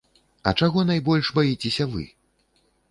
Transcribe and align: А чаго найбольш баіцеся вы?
А 0.51 0.53
чаго 0.61 0.79
найбольш 0.91 1.31
баіцеся 1.39 1.91
вы? 1.95 2.03